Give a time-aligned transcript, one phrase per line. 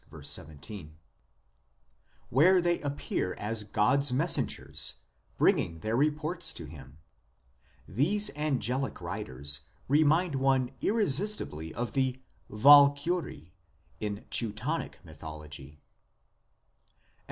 [0.19, 0.97] 17),
[2.29, 4.95] where they appear as God s messengers,
[5.37, 6.97] bringing in their reports to Him.
[7.87, 12.19] These angelic riders remind one irresistibly of the
[12.49, 13.51] Walkure
[13.99, 15.79] in Teutonic Mythology.